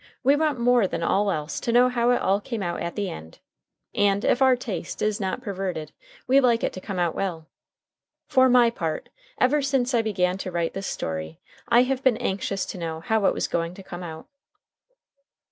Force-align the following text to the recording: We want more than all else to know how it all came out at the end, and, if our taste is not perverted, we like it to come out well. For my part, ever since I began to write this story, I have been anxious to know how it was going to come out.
We 0.23 0.35
want 0.35 0.57
more 0.59 0.87
than 0.87 1.03
all 1.03 1.29
else 1.29 1.59
to 1.59 1.71
know 1.71 1.87
how 1.87 2.09
it 2.09 2.21
all 2.23 2.41
came 2.41 2.63
out 2.63 2.81
at 2.81 2.95
the 2.95 3.07
end, 3.07 3.37
and, 3.93 4.25
if 4.25 4.41
our 4.41 4.55
taste 4.55 5.03
is 5.03 5.19
not 5.21 5.43
perverted, 5.43 5.91
we 6.25 6.39
like 6.39 6.63
it 6.63 6.73
to 6.73 6.81
come 6.81 6.97
out 6.97 7.13
well. 7.13 7.45
For 8.27 8.49
my 8.49 8.71
part, 8.71 9.09
ever 9.39 9.61
since 9.61 9.93
I 9.93 10.01
began 10.01 10.39
to 10.39 10.49
write 10.49 10.73
this 10.73 10.87
story, 10.87 11.39
I 11.69 11.83
have 11.83 12.01
been 12.03 12.17
anxious 12.17 12.65
to 12.65 12.79
know 12.79 12.99
how 13.01 13.25
it 13.27 13.33
was 13.35 13.47
going 13.47 13.75
to 13.75 13.83
come 13.83 14.01
out. 14.01 14.25